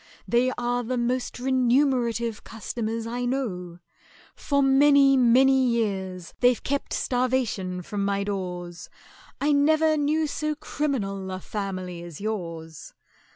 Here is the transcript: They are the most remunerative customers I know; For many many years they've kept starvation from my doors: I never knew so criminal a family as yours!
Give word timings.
They 0.27 0.51
are 0.57 0.81
the 0.83 0.97
most 0.97 1.37
remunerative 1.37 2.43
customers 2.43 3.05
I 3.05 3.23
know; 3.25 3.77
For 4.33 4.63
many 4.63 5.15
many 5.15 5.63
years 5.67 6.33
they've 6.39 6.63
kept 6.63 6.91
starvation 6.91 7.83
from 7.83 8.03
my 8.03 8.23
doors: 8.23 8.89
I 9.39 9.51
never 9.51 9.97
knew 9.97 10.25
so 10.25 10.55
criminal 10.55 11.29
a 11.29 11.39
family 11.39 12.01
as 12.01 12.19
yours! 12.19 12.95